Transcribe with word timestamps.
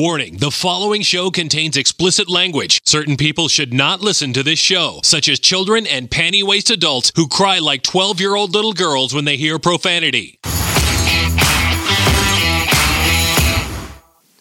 Warning 0.00 0.38
the 0.38 0.50
following 0.50 1.02
show 1.02 1.30
contains 1.30 1.76
explicit 1.76 2.30
language. 2.30 2.80
Certain 2.86 3.18
people 3.18 3.48
should 3.48 3.74
not 3.74 4.00
listen 4.00 4.32
to 4.32 4.42
this 4.42 4.58
show, 4.58 5.00
such 5.04 5.28
as 5.28 5.38
children 5.38 5.86
and 5.86 6.08
panty 6.08 6.42
waist 6.42 6.70
adults 6.70 7.12
who 7.16 7.28
cry 7.28 7.58
like 7.58 7.82
12 7.82 8.18
year 8.18 8.34
old 8.34 8.54
little 8.54 8.72
girls 8.72 9.12
when 9.12 9.26
they 9.26 9.36
hear 9.36 9.58
profanity. 9.58 10.38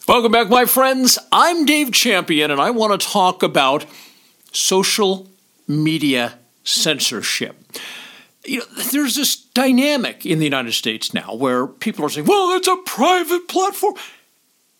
Welcome 0.07 0.31
back, 0.31 0.47
my 0.47 0.63
friends. 0.63 1.19
I'm 1.29 1.65
Dave 1.65 1.91
Champion, 1.91 2.51
and 2.51 2.61
I 2.61 2.69
want 2.69 2.97
to 2.97 3.05
talk 3.05 3.43
about 3.43 3.85
social 4.53 5.27
media 5.67 6.39
censorship. 6.63 7.57
You 8.45 8.59
know, 8.59 8.65
there's 8.93 9.15
this 9.15 9.35
dynamic 9.35 10.25
in 10.25 10.39
the 10.39 10.45
United 10.45 10.71
States 10.71 11.13
now 11.13 11.35
where 11.35 11.67
people 11.67 12.05
are 12.05 12.09
saying, 12.09 12.27
well, 12.27 12.55
it's 12.55 12.69
a 12.69 12.77
private 12.85 13.49
platform 13.49 13.95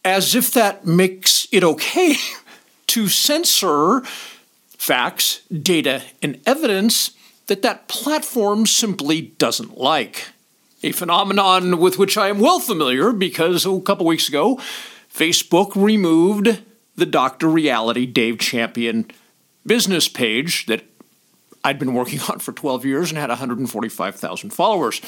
as 0.04 0.36
if 0.36 0.52
that 0.52 0.86
makes 0.86 1.48
it 1.52 1.64
okay 1.64 2.16
to 2.88 3.08
censor 3.08 4.02
facts, 4.78 5.42
data, 5.50 6.04
and 6.22 6.40
evidence 6.46 7.12
that 7.48 7.62
that 7.62 7.88
platform 7.88 8.66
simply 8.66 9.22
doesn't 9.22 9.78
like. 9.78 10.28
A 10.82 10.94
phenomenon 10.94 11.80
with 11.80 11.98
which 11.98 12.18
I 12.18 12.30
am 12.30 12.40
well 12.40 12.60
familiar 12.60 13.12
because 13.12 13.66
oh, 13.66 13.78
a 13.78 13.82
couple 13.82 14.06
weeks 14.06 14.30
ago, 14.30 14.60
Facebook 15.14 15.76
removed 15.76 16.62
the 16.96 17.06
Dr. 17.06 17.48
Reality 17.48 18.06
Dave 18.06 18.40
Champion 18.40 19.12
business 19.66 20.08
page 20.08 20.68
that 20.68 20.84
I'd 21.64 21.80
been 21.80 21.94
working 21.94 22.20
on 22.30 22.40
for 22.40 22.54
12 22.54 22.86
years 22.86 23.10
and 23.10 23.18
had 23.18 23.30
145,000 23.30 24.50
followers. 24.52 25.02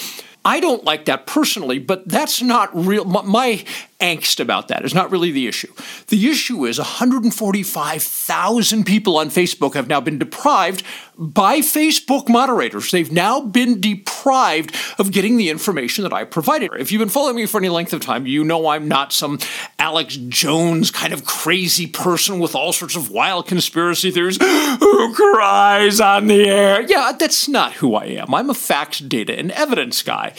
I 0.43 0.59
don't 0.59 0.83
like 0.83 1.05
that 1.05 1.27
personally, 1.27 1.77
but 1.77 2.07
that's 2.07 2.41
not 2.41 2.75
real. 2.75 3.05
My 3.05 3.63
angst 4.01 4.39
about 4.39 4.69
that 4.69 4.83
is 4.83 4.95
not 4.95 5.11
really 5.11 5.29
the 5.31 5.47
issue. 5.47 5.71
The 6.07 6.29
issue 6.29 6.65
is 6.65 6.79
145,000 6.79 8.83
people 8.83 9.17
on 9.17 9.29
Facebook 9.29 9.75
have 9.75 9.87
now 9.87 10.01
been 10.01 10.17
deprived 10.17 10.83
by 11.15 11.59
Facebook 11.59 12.27
moderators. 12.27 12.89
They've 12.89 13.11
now 13.11 13.41
been 13.41 13.79
deprived 13.79 14.75
of 14.97 15.11
getting 15.11 15.37
the 15.37 15.51
information 15.51 16.03
that 16.03 16.13
I 16.13 16.23
provided. 16.23 16.71
If 16.79 16.91
you've 16.91 16.97
been 16.99 17.09
following 17.09 17.35
me 17.35 17.45
for 17.45 17.59
any 17.59 17.69
length 17.69 17.93
of 17.93 18.01
time, 18.01 18.25
you 18.25 18.43
know 18.43 18.69
I'm 18.69 18.87
not 18.87 19.13
some 19.13 19.37
Alex 19.77 20.17
Jones 20.17 20.89
kind 20.89 21.13
of 21.13 21.25
crazy 21.25 21.85
person 21.85 22.39
with 22.39 22.55
all 22.55 22.73
sorts 22.73 22.95
of 22.95 23.11
wild 23.11 23.45
conspiracy 23.45 24.09
theories 24.09 24.37
who 24.79 25.13
cries 25.13 26.01
on 26.01 26.25
the 26.25 26.49
air. 26.49 26.81
Yeah, 26.81 27.11
that's 27.11 27.47
not 27.47 27.73
who 27.73 27.93
I 27.93 28.05
am. 28.05 28.33
I'm 28.33 28.49
a 28.49 28.55
facts, 28.55 28.97
data, 28.97 29.37
and 29.37 29.51
evidence 29.51 30.01
guy. 30.01 30.30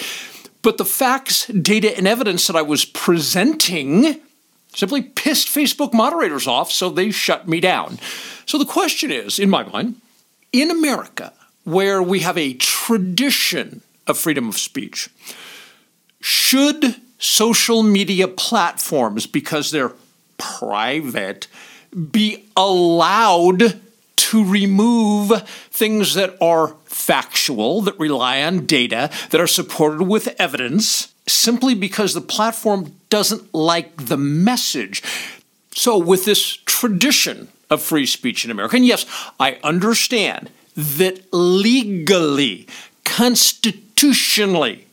But 0.63 0.79
the 0.79 0.85
facts, 0.85 1.47
data, 1.47 1.97
and 1.97 2.07
evidence 2.07 2.47
that 2.47 2.57
I 2.57 2.63
was 2.63 2.85
presenting 2.85 4.21
simply 4.75 5.03
pissed 5.03 5.49
Facebook 5.49 5.93
moderators 5.93 6.47
off, 6.47 6.73
so 6.73 6.89
they 6.89 7.11
shut 7.11 7.47
me 7.47 7.61
down. 7.61 7.99
So 8.47 8.59
the 8.59 8.65
question 8.65 9.11
is, 9.11 9.39
in 9.39 9.51
my 9.51 9.65
mind, 9.65 9.97
in 10.53 10.71
America, 10.71 11.33
where 11.65 12.03
we 12.03 12.21
have 12.21 12.39
a 12.39 12.55
tradition 12.55 13.83
of 14.07 14.19
freedom 14.19 14.49
of 14.49 14.59
speech, 14.59 15.11
should 16.21 16.97
social 17.19 17.83
media 17.83 18.29
platforms, 18.29 19.27
because 19.27 19.71
they're 19.71 19.93
private, 20.39 21.47
be 22.11 22.45
allowed 22.57 23.81
to 24.33 24.43
remove 24.43 25.47
things 25.71 26.15
that 26.15 26.35
are 26.41 26.69
factual, 26.87 27.83
that 27.83 27.99
rely 27.99 28.43
on 28.43 28.65
data, 28.65 29.11
that 29.29 29.43
are 29.43 29.47
supported 29.47 30.05
with 30.05 30.35
evidence, 30.41 31.13
simply 31.27 31.75
because 31.75 32.15
the 32.15 32.23
platform 32.23 32.97
doesn't 33.11 33.55
like 33.55 34.07
the 34.07 34.17
message. 34.17 35.03
So, 35.75 35.99
with 35.99 36.25
this 36.25 36.57
tradition 36.65 37.49
of 37.69 37.83
free 37.83 38.07
speech 38.07 38.47
in 38.47 38.51
America, 38.51 38.77
and 38.77 38.87
yes, 38.87 39.05
I 39.39 39.59
understand 39.63 40.49
that 40.77 41.21
legally, 41.31 42.67
constitutionally, 43.05 44.87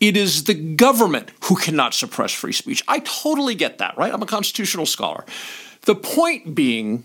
it 0.00 0.16
is 0.16 0.44
the 0.44 0.54
government 0.54 1.32
who 1.44 1.56
cannot 1.56 1.92
suppress 1.92 2.32
free 2.32 2.54
speech. 2.54 2.82
I 2.88 3.00
totally 3.00 3.54
get 3.54 3.76
that, 3.76 3.98
right? 3.98 4.10
I'm 4.10 4.22
a 4.22 4.26
constitutional 4.26 4.86
scholar. 4.86 5.26
The 5.82 5.94
point 5.94 6.54
being 6.54 7.04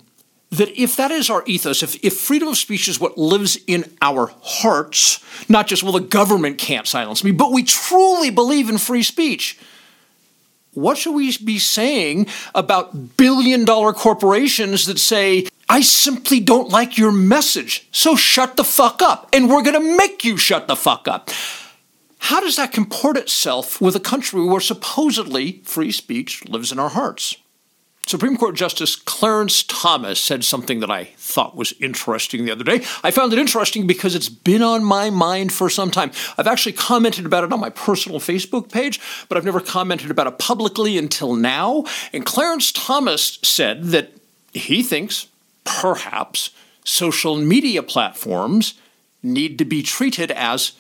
that 0.52 0.80
if 0.80 0.96
that 0.96 1.12
is 1.12 1.30
our 1.30 1.44
ethos, 1.46 1.84
if, 1.84 2.04
if 2.04 2.18
freedom 2.18 2.48
of 2.48 2.58
speech 2.58 2.88
is 2.88 3.00
what 3.00 3.18
lives 3.18 3.58
in 3.68 3.86
our 4.02 4.32
hearts, 4.42 5.24
not 5.50 5.68
just, 5.68 5.84
well, 5.84 5.92
the 5.92 6.00
government 6.00 6.58
can't 6.58 6.88
silence 6.88 7.24
me, 7.24 7.32
but 7.32 7.52
we 7.52 7.64
truly 7.64 8.30
believe 8.30 8.70
in 8.70 8.78
free 8.78 9.04
speech, 9.04 9.60
what 10.74 10.98
should 10.98 11.16
we 11.16 11.36
be 11.38 11.58
saying 11.58 12.28
about 12.54 13.18
billion 13.18 13.66
dollar 13.66 13.94
corporations 13.94 14.86
that 14.86 15.00
say, 15.00 15.48
I 15.70 15.82
simply 15.82 16.40
don't 16.40 16.70
like 16.70 16.98
your 16.98 17.12
message, 17.12 17.88
so 17.92 18.16
shut 18.16 18.56
the 18.56 18.64
fuck 18.64 19.02
up, 19.02 19.30
and 19.34 19.50
we're 19.50 19.64
to 19.64 19.98
make 19.98 20.24
you 20.24 20.38
shut 20.38 20.68
the 20.68 20.76
fuck 20.76 21.08
up? 21.08 21.30
How 22.20 22.40
does 22.40 22.56
that 22.56 22.72
comport 22.72 23.18
itself 23.18 23.80
with 23.80 23.96
a 23.96 24.00
country 24.00 24.44
where 24.44 24.60
supposedly 24.60 25.62
free 25.64 25.92
speech 25.92 26.44
lives 26.46 26.72
in 26.72 26.80
our 26.80 26.90
hearts? 26.90 27.38
Supreme 28.08 28.38
Court 28.38 28.56
Justice 28.56 28.96
Clarence 28.96 29.64
Thomas 29.64 30.22
said 30.22 30.44
something 30.44 30.80
that 30.80 30.92
I 30.92 31.06
thought 31.18 31.56
was 31.56 31.74
interesting 31.80 32.46
the 32.46 32.52
other 32.52 32.64
day. 32.64 32.86
I 33.04 33.12
found 33.12 33.34
it 33.34 33.40
interesting 33.40 33.88
because 33.88 34.14
it's 34.14 34.30
been 34.30 34.62
on 34.62 34.84
my 34.84 35.10
mind 35.10 35.52
for 35.52 35.70
some 35.70 35.90
time. 35.90 36.12
I've 36.38 36.48
actually 36.48 36.74
commented 36.74 37.26
about 37.26 37.44
it 37.44 37.52
on 37.52 37.60
my 37.60 37.72
personal 37.72 38.20
Facebook 38.20 38.72
page, 38.72 39.00
but 39.28 39.38
I've 39.38 39.46
never 39.46 39.60
commented 39.60 40.12
about 40.12 40.28
it 40.28 40.38
publicly 40.38 40.98
until 40.98 41.36
now. 41.36 41.84
And 42.14 42.26
Clarence 42.26 42.72
Thomas 42.72 43.40
said 43.42 43.86
that 43.86 44.12
he 44.54 44.84
thinks 44.84 45.28
perhaps 45.64 46.52
social 46.84 47.36
media 47.36 47.82
platforms 47.82 48.76
need 49.24 49.58
to 49.58 49.66
be 49.66 49.82
treated 49.82 50.30
as 50.32 50.74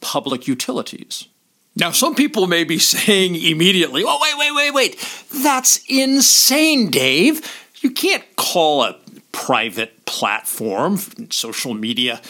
public 0.00 0.48
utilities. 0.48 1.28
Now, 1.76 1.90
some 1.90 2.14
people 2.14 2.46
may 2.46 2.64
be 2.64 2.78
saying 2.94 3.34
immediately, 3.36 4.02
oh, 4.06 4.18
wait, 4.20 4.38
wait, 4.38 4.54
wait, 4.54 4.74
wait. 4.74 5.24
That's 5.42 5.80
insane, 5.88 6.90
Dave. 6.90 7.44
You 7.80 7.90
can't 7.90 8.24
call 8.36 8.82
a 8.82 8.98
private 9.32 10.06
platform, 10.06 10.98
social 11.30 11.74
media, 11.74 12.20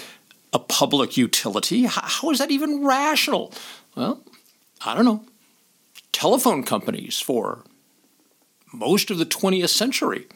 a 0.52 0.58
public 0.58 1.16
utility. 1.16 1.84
How 1.84 2.30
is 2.30 2.38
that 2.38 2.50
even 2.50 2.84
rational? 2.84 3.52
Well, 3.94 4.22
I 4.84 4.94
don't 4.94 5.04
know. 5.04 5.24
Telephone 6.12 6.62
companies 6.62 7.20
for 7.20 7.64
most 8.72 9.10
of 9.10 9.18
the 9.18 9.26
20th 9.26 9.68
century 9.68 10.26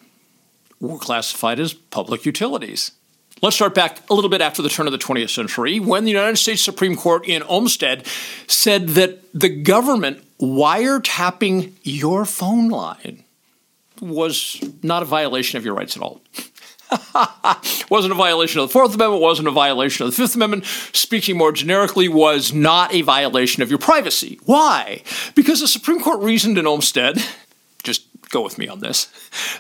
were 0.81 0.99
classified 0.99 1.59
as 1.59 1.73
public 1.73 2.25
utilities. 2.25 2.93
Let's 3.41 3.55
start 3.55 3.75
back 3.75 4.01
a 4.11 4.15
little 4.15 4.31
bit 4.31 4.41
after 4.41 4.63
the 4.63 4.69
turn 4.69 4.87
of 4.87 4.93
the 4.93 4.99
20th 4.99 5.31
century 5.31 5.79
when 5.79 6.05
the 6.05 6.11
United 6.11 6.37
States 6.39 6.61
Supreme 6.61 6.97
Court 6.97 7.25
in 7.29 7.43
Olmstead 7.45 8.05
said 8.49 8.89
that 8.91 9.21
the 9.33 9.49
government 9.49 10.25
wiretapping 10.41 11.73
your 11.85 12.25
phone 12.25 12.69
line 12.69 13.23
was 14.01 14.61
not 14.83 15.03
a 15.03 15.07
violation 15.07 15.57
of 15.57 15.65
your 15.65 15.75
rights 15.75 15.97
at 15.97 16.03
all. 16.03 16.21
wasn't 17.91 18.13
a 18.13 18.17
violation 18.17 18.61
of 18.61 18.69
the 18.69 18.73
Fourth 18.73 18.95
Amendment, 18.95 19.23
wasn't 19.23 19.47
a 19.47 19.53
violation 19.53 20.05
of 20.05 20.11
the 20.11 20.17
Fifth 20.17 20.35
Amendment. 20.35 20.65
Speaking 20.93 21.37
more 21.37 21.53
generically, 21.53 22.09
was 22.09 22.53
not 22.53 22.93
a 22.93 23.03
violation 23.03 23.63
of 23.63 23.71
your 23.71 23.79
privacy. 23.79 24.41
Why? 24.47 25.03
Because 25.37 25.61
the 25.61 25.69
Supreme 25.69 26.01
Court 26.01 26.21
reasoned 26.21 26.59
in 26.59 26.67
Olmstead, 26.67 27.23
just 27.85 28.05
go 28.31 28.43
with 28.43 28.59
me 28.59 28.67
on 28.67 28.81
this. 28.81 29.13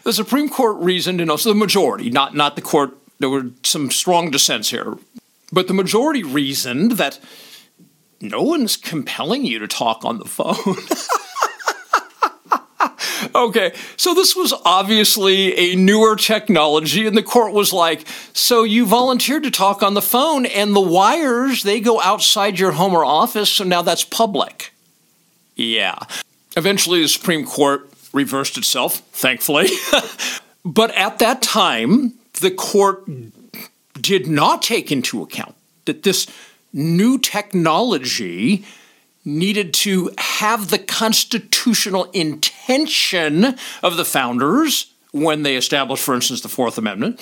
The 0.02 0.12
Supreme 0.12 0.48
Court 0.48 0.78
reasoned 0.78 1.20
in 1.20 1.30
also 1.30 1.50
the 1.50 1.54
majority, 1.54 2.10
not, 2.10 2.34
not 2.34 2.56
the 2.56 2.62
court 2.62 2.96
there 3.18 3.30
were 3.30 3.50
some 3.62 3.90
strong 3.90 4.30
dissents 4.30 4.70
here. 4.70 4.96
But 5.52 5.66
the 5.66 5.74
majority 5.74 6.22
reasoned 6.22 6.92
that 6.92 7.18
no 8.20 8.42
one's 8.42 8.76
compelling 8.76 9.44
you 9.44 9.58
to 9.60 9.68
talk 9.68 10.04
on 10.04 10.18
the 10.18 10.24
phone. 10.24 10.56
okay, 13.34 13.72
so 13.96 14.14
this 14.14 14.36
was 14.36 14.52
obviously 14.64 15.56
a 15.56 15.76
newer 15.76 16.16
technology, 16.16 17.06
and 17.06 17.16
the 17.16 17.22
court 17.22 17.52
was 17.52 17.72
like, 17.72 18.06
So 18.32 18.64
you 18.64 18.86
volunteered 18.86 19.44
to 19.44 19.50
talk 19.50 19.82
on 19.82 19.94
the 19.94 20.02
phone, 20.02 20.46
and 20.46 20.74
the 20.74 20.80
wires, 20.80 21.62
they 21.62 21.80
go 21.80 22.00
outside 22.02 22.58
your 22.58 22.72
home 22.72 22.94
or 22.94 23.04
office, 23.04 23.50
so 23.50 23.64
now 23.64 23.82
that's 23.82 24.04
public. 24.04 24.72
Yeah. 25.56 25.98
Eventually, 26.56 27.02
the 27.02 27.08
Supreme 27.08 27.46
Court 27.46 27.88
reversed 28.12 28.58
itself, 28.58 28.98
thankfully. 29.12 29.68
but 30.64 30.90
at 30.92 31.18
that 31.20 31.40
time, 31.42 32.17
the 32.40 32.50
court 32.50 33.04
did 34.00 34.26
not 34.26 34.62
take 34.62 34.92
into 34.92 35.22
account 35.22 35.54
that 35.84 36.02
this 36.02 36.26
new 36.72 37.18
technology 37.18 38.64
needed 39.24 39.74
to 39.74 40.10
have 40.18 40.68
the 40.68 40.78
constitutional 40.78 42.04
intention 42.12 43.56
of 43.82 43.96
the 43.96 44.04
founders 44.04 44.92
when 45.12 45.42
they 45.42 45.56
established, 45.56 46.02
for 46.02 46.14
instance, 46.14 46.40
the 46.40 46.48
Fourth 46.48 46.78
Amendment. 46.78 47.20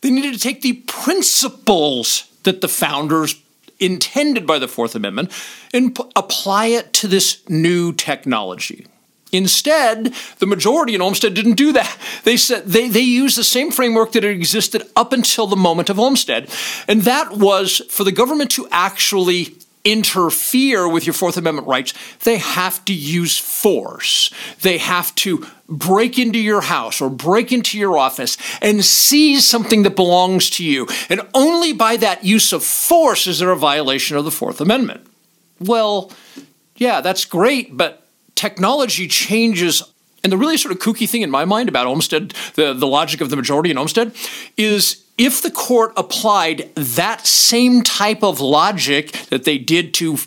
They 0.00 0.10
needed 0.10 0.34
to 0.34 0.40
take 0.40 0.62
the 0.62 0.74
principles 0.86 2.28
that 2.44 2.60
the 2.60 2.68
founders 2.68 3.40
intended 3.80 4.46
by 4.46 4.58
the 4.58 4.68
Fourth 4.68 4.94
Amendment 4.94 5.32
and 5.72 5.94
p- 5.94 6.02
apply 6.16 6.66
it 6.66 6.92
to 6.94 7.08
this 7.08 7.48
new 7.48 7.92
technology. 7.92 8.86
Instead, 9.32 10.14
the 10.38 10.46
majority 10.46 10.94
in 10.94 11.02
Olmstead 11.02 11.34
didn't 11.34 11.54
do 11.54 11.72
that. 11.72 11.98
They 12.24 12.36
said 12.36 12.64
they, 12.64 12.88
they 12.88 13.00
used 13.00 13.36
the 13.36 13.44
same 13.44 13.70
framework 13.70 14.12
that 14.12 14.22
had 14.22 14.32
existed 14.32 14.82
up 14.96 15.12
until 15.12 15.46
the 15.46 15.56
moment 15.56 15.90
of 15.90 15.98
Olmstead, 15.98 16.50
and 16.86 17.02
that 17.02 17.32
was 17.32 17.82
for 17.90 18.04
the 18.04 18.12
government 18.12 18.50
to 18.52 18.66
actually 18.70 19.58
interfere 19.84 20.88
with 20.88 21.06
your 21.06 21.14
Fourth 21.14 21.36
Amendment 21.36 21.66
rights, 21.66 21.94
they 22.24 22.38
have 22.38 22.84
to 22.84 22.92
use 22.92 23.38
force. 23.38 24.30
They 24.60 24.78
have 24.78 25.14
to 25.16 25.46
break 25.68 26.18
into 26.18 26.38
your 26.38 26.60
house 26.60 27.00
or 27.00 27.08
break 27.08 27.52
into 27.52 27.78
your 27.78 27.96
office 27.96 28.36
and 28.60 28.84
seize 28.84 29.46
something 29.46 29.84
that 29.84 29.96
belongs 29.96 30.50
to 30.50 30.64
you. 30.64 30.86
And 31.08 31.22
only 31.32 31.72
by 31.72 31.96
that 31.96 32.24
use 32.24 32.52
of 32.52 32.64
force 32.64 33.26
is 33.26 33.38
there 33.38 33.50
a 33.50 33.56
violation 33.56 34.16
of 34.16 34.24
the 34.24 34.30
Fourth 34.30 34.60
Amendment. 34.60 35.06
Well, 35.58 36.12
yeah, 36.76 37.00
that's 37.00 37.24
great, 37.24 37.76
but 37.76 38.02
technology 38.38 39.08
changes 39.08 39.82
and 40.22 40.32
the 40.32 40.36
really 40.36 40.56
sort 40.56 40.72
of 40.72 40.78
kooky 40.80 41.08
thing 41.08 41.22
in 41.22 41.30
my 41.30 41.44
mind 41.44 41.68
about 41.68 41.88
Olmstead, 41.88 42.34
the, 42.54 42.72
the 42.72 42.86
logic 42.86 43.20
of 43.20 43.30
the 43.30 43.36
majority 43.36 43.70
in 43.70 43.76
Olmstead, 43.76 44.14
is 44.56 45.04
if 45.16 45.42
the 45.42 45.50
court 45.50 45.92
applied 45.96 46.70
that 46.76 47.26
same 47.26 47.82
type 47.82 48.22
of 48.22 48.40
logic 48.40 49.10
that 49.30 49.42
they 49.42 49.58
did 49.58 49.92
to 49.94 50.18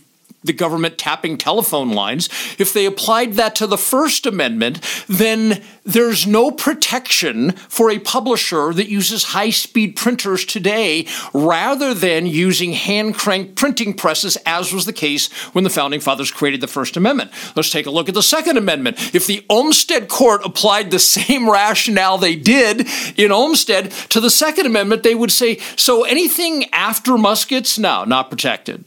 the 0.43 0.53
government 0.53 0.97
tapping 0.97 1.37
telephone 1.37 1.91
lines, 1.91 2.29
if 2.57 2.73
they 2.73 2.85
applied 2.85 3.33
that 3.33 3.55
to 3.55 3.67
the 3.67 3.77
First 3.77 4.25
Amendment, 4.25 4.81
then 5.07 5.61
there's 5.83 6.25
no 6.25 6.51
protection 6.51 7.51
for 7.51 7.89
a 7.89 7.99
publisher 7.99 8.73
that 8.73 8.89
uses 8.89 9.25
high 9.25 9.49
speed 9.49 9.95
printers 9.95 10.45
today 10.45 11.07
rather 11.33 11.93
than 11.93 12.25
using 12.25 12.73
hand 12.73 13.15
crank 13.15 13.55
printing 13.55 13.93
presses, 13.93 14.37
as 14.45 14.73
was 14.73 14.85
the 14.85 14.93
case 14.93 15.31
when 15.53 15.63
the 15.63 15.69
Founding 15.69 15.99
Fathers 15.99 16.31
created 16.31 16.61
the 16.61 16.67
First 16.67 16.97
Amendment. 16.97 17.31
Let's 17.55 17.71
take 17.71 17.85
a 17.85 17.91
look 17.91 18.09
at 18.09 18.15
the 18.15 18.23
Second 18.23 18.57
Amendment. 18.57 19.13
If 19.13 19.27
the 19.27 19.45
Olmstead 19.49 20.07
Court 20.07 20.41
applied 20.45 20.91
the 20.91 20.99
same 20.99 21.49
rationale 21.49 22.17
they 22.17 22.35
did 22.35 22.87
in 23.17 23.31
Olmstead 23.31 23.91
to 24.09 24.19
the 24.19 24.29
Second 24.29 24.65
Amendment, 24.65 25.03
they 25.03 25.15
would 25.15 25.31
say 25.31 25.57
so 25.75 26.03
anything 26.03 26.65
after 26.73 27.17
muskets, 27.17 27.77
no, 27.77 28.03
not 28.03 28.29
protected 28.29 28.85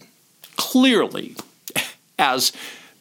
clearly 0.56 1.36
as 2.18 2.52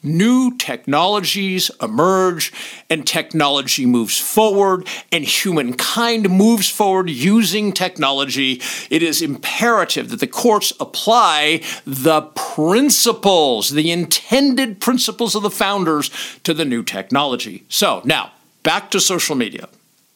new 0.04 0.56
technologies 0.58 1.72
emerge 1.82 2.52
and 2.90 3.08
technology 3.08 3.86
moves 3.86 4.20
forward 4.20 4.86
and 5.12 5.24
humankind 5.24 6.30
moves 6.30 6.70
forward 6.70 7.10
using 7.10 7.72
technology, 7.72 8.62
it 8.90 9.02
is 9.02 9.22
imperative 9.22 10.10
that 10.10 10.20
the 10.20 10.28
courts 10.28 10.74
apply 10.80 11.62
the 11.86 12.22
principles, 12.22 13.70
the 13.70 13.92
intended 13.92 14.82
principles 14.82 15.36
of 15.36 15.44
the 15.44 15.50
founders 15.50 16.12
to 16.44 16.54
the 16.54 16.66
new 16.66 16.84
technology. 16.84 17.64
So 17.70 18.02
now, 18.04 18.32
back 18.64 18.92
to 18.92 19.00
social 19.00 19.36
media. 19.36 19.70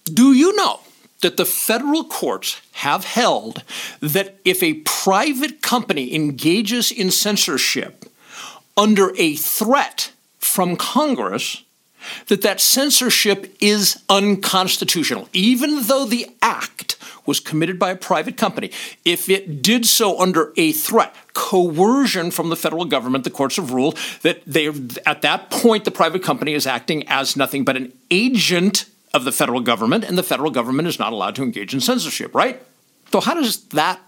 Do 0.04 0.33
you 0.33 0.56
know 0.56 0.81
that 1.22 1.38
the 1.38 1.46
federal 1.46 2.04
courts 2.04 2.62
have 2.74 3.04
held 3.04 3.64
that 4.00 4.36
if 4.46 4.62
a 4.62 4.75
private 4.86 5.62
company 5.62 6.14
engages 6.14 6.92
in 6.92 7.12
censorship 7.12 8.06
under 8.75 9.14
a 9.18 9.36
threat 9.36 10.12
from 10.38 10.75
Congress, 10.75 11.64
that 12.28 12.42
that 12.42 12.62
censorship 12.62 13.56
is 13.60 14.02
unconstitutional, 14.10 15.28
even 15.34 15.84
though 15.84 16.06
the 16.06 16.28
act 16.42 16.98
was 17.25 17.40
committed 17.40 17.78
by 17.78 17.92
a 17.92 17.96
private 17.96 18.38
company. 18.38 18.72
If 19.04 19.30
it 19.30 19.62
did 19.62 19.86
so 19.86 20.19
under 20.19 20.54
a 20.56 20.72
threat, 20.72 21.14
coercion 21.34 22.31
from 22.31 22.50
the 22.50 22.56
federal 22.56 22.86
government, 22.86 23.24
the 23.25 23.30
courts 23.30 23.58
have 23.58 23.72
ruled 23.72 23.98
that 24.22 24.42
they, 24.46 24.68
at 25.06 25.22
that 25.24 25.50
point, 25.50 25.84
the 25.84 25.92
private 25.92 26.24
company 26.24 26.54
is 26.54 26.66
acting 26.66 27.08
as 27.10 27.36
nothing 27.36 27.66
but 27.66 27.75
an 27.75 27.92
agent 28.10 28.86
of 29.13 29.24
the 29.24 29.31
federal 29.31 29.62
government, 29.62 30.04
and 30.04 30.18
the 30.18 30.24
federal 30.24 30.51
government 30.51 30.88
is 30.88 31.00
not 31.00 31.13
allowed 31.13 31.36
to 31.36 31.44
engage 31.44 31.74
in 31.74 31.81
censorship, 31.81 32.33
right? 32.36 32.62
So, 33.12 33.21
how 33.21 33.33
does 33.33 33.63
that 33.69 34.00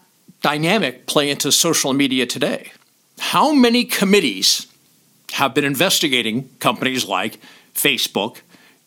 dynamic 0.42 1.06
play 1.06 1.30
into 1.30 1.52
social 1.52 1.94
media 1.94 2.26
today? 2.26 2.72
How 3.20 3.52
many 3.52 3.86
committees 3.86 4.68
have 5.34 5.54
been 5.54 5.66
investigating 5.66 6.50
companies 6.60 7.06
like 7.06 7.40
Facebook, 7.74 8.38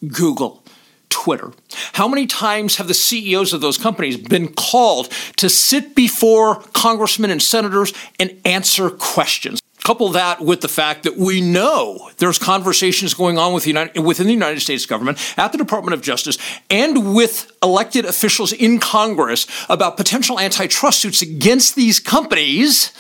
Google, 0.07 0.63
Twitter? 1.09 1.53
How 1.93 2.09
many 2.09 2.27
times 2.27 2.77
have 2.77 2.89
the 2.89 2.95
CEOs 2.95 3.53
of 3.53 3.61
those 3.61 3.79
companies 3.79 4.17
been 4.17 4.53
called 4.55 5.11
to 5.37 5.49
sit 5.49 5.95
before 5.95 6.57
congressmen 6.73 7.31
and 7.31 7.43
senators 7.43 7.93
and 8.19 8.41
answer 8.45 8.91
questions? 8.91 9.61
Couple 9.85 10.11
that 10.11 10.41
with 10.41 10.61
the 10.61 10.69
fact 10.69 11.03
that 11.03 11.17
we 11.17 11.41
know 11.41 12.11
there's 12.19 12.39
conversations 12.39 13.15
going 13.15 13.37
on 13.37 13.53
with 13.53 13.65
the 13.65 13.71
United, 13.71 14.01
within 14.01 14.27
the 14.29 14.33
United 14.33 14.61
States 14.61 14.87
government, 14.87 15.19
at 15.37 15.51
the 15.51 15.59
Department 15.59 15.95
of 15.95 16.03
Justice, 16.03 16.39
and 16.71 17.15
with 17.15 17.51
elected 17.63 18.05
officials 18.05 18.53
in 18.53 18.79
Congress 18.79 19.47
about 19.69 19.97
potential 19.97 20.39
antitrust 20.39 21.01
suits 21.01 21.21
against 21.21 21.75
these 21.75 21.99
companies. 21.99 22.93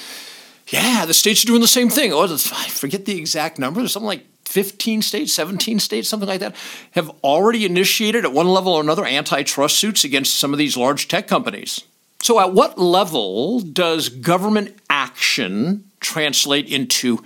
Yeah, 0.69 1.06
the 1.06 1.14
states 1.14 1.44
are 1.44 1.46
doing 1.46 1.61
the 1.61 1.69
same 1.69 1.88
thing. 1.88 2.12
Oh, 2.12 2.25
I 2.25 2.69
forget 2.69 3.05
the 3.05 3.17
exact 3.17 3.61
number. 3.61 3.81
There's 3.81 3.93
something 3.93 4.08
like 4.08 4.26
15 4.46 5.02
states, 5.02 5.32
17 5.35 5.78
states, 5.78 6.08
something 6.08 6.28
like 6.28 6.40
that, 6.40 6.56
have 6.93 7.11
already 7.23 7.64
initiated 7.64 8.25
at 8.25 8.32
one 8.32 8.49
level 8.49 8.73
or 8.73 8.81
another 8.82 9.06
antitrust 9.06 9.78
suits 9.78 10.02
against 10.02 10.35
some 10.35 10.52
of 10.52 10.58
these 10.58 10.76
large 10.76 11.06
tech 11.06 11.28
companies. 11.28 11.82
So, 12.23 12.39
at 12.39 12.53
what 12.53 12.79
level 12.79 13.59
does 13.59 14.09
government 14.09 14.77
action 14.89 15.91
translate 15.99 16.69
into 16.69 17.23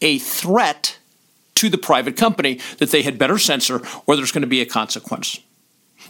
a 0.00 0.18
threat 0.18 0.98
to 1.56 1.68
the 1.68 1.76
private 1.76 2.16
company 2.16 2.58
that 2.78 2.90
they 2.90 3.02
had 3.02 3.18
better 3.18 3.36
censor 3.36 3.82
or 4.06 4.16
there's 4.16 4.32
going 4.32 4.40
to 4.40 4.48
be 4.48 4.62
a 4.62 4.66
consequence. 4.66 5.40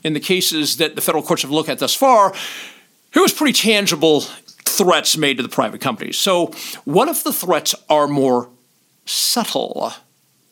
In 0.04 0.12
the 0.12 0.20
cases 0.20 0.76
that 0.76 0.94
the 0.94 1.00
federal 1.00 1.24
courts 1.24 1.42
have 1.42 1.50
looked 1.50 1.68
at 1.68 1.80
thus 1.80 1.92
far, 1.92 2.32
it 3.12 3.18
was 3.18 3.32
pretty 3.32 3.52
tangible 3.52 4.20
threats 4.20 5.16
made 5.16 5.38
to 5.38 5.42
the 5.42 5.48
private 5.48 5.80
companies. 5.80 6.16
So, 6.16 6.52
what 6.84 7.08
if 7.08 7.24
the 7.24 7.32
threats 7.32 7.74
are 7.88 8.06
more 8.06 8.48
subtle? 9.06 9.92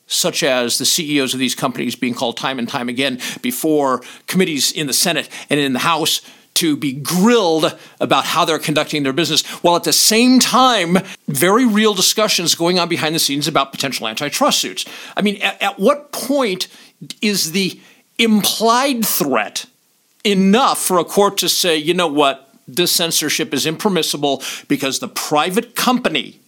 Such 0.09 0.43
as 0.43 0.79
the 0.79 0.87
CEOs 0.87 1.33
of 1.33 1.39
these 1.39 1.55
companies 1.55 1.95
being 1.95 2.15
called 2.15 2.39
time 2.39 2.59
and 2.59 2.69
time 2.69 2.89
again 2.89 3.21
before 3.41 4.01
committees 4.27 4.73
in 4.73 4.89
the 4.89 4.93
Senate 4.93 5.29
and 5.49 5.61
in 5.61 5.75
the 5.75 5.81
House 5.81 6.23
to 6.55 6.77
be 6.77 6.93
grilled 6.93 7.79
about 8.01 8.25
how 8.25 8.45
they're 8.45 8.59
conducting 8.59 9.03
their 9.03 9.13
business, 9.13 9.47
while 9.63 9.77
at 9.77 9.85
the 9.85 9.93
same 9.93 10.41
time, 10.41 10.99
very 11.29 11.67
real 11.67 11.95
discussions 11.95 12.55
going 12.55 12.79
on 12.79 12.89
behind 12.89 13.15
the 13.15 13.21
scenes 13.21 13.47
about 13.47 13.73
potential 13.73 14.09
antitrust 14.09 14.59
suits. 14.59 14.85
I 15.17 15.23
mean, 15.23 15.41
at, 15.41 15.63
at 15.63 15.79
what 15.79 16.11
point 16.13 16.69
is 17.23 17.53
the 17.53 17.81
implied 18.19 19.05
threat 19.05 19.67
enough 20.25 20.81
for 20.81 20.99
a 20.99 21.05
court 21.05 21.39
to 21.39 21.49
say, 21.49 21.77
you 21.77 21.95
know 21.95 22.09
what, 22.09 22.53
this 22.67 22.93
censorship 22.93 23.55
is 23.55 23.67
impermissible 23.67 24.43
because 24.69 24.99
the 24.99 25.09
private 25.09 25.75
company 25.75 26.41